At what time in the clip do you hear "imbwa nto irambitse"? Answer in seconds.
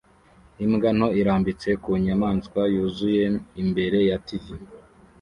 0.65-1.69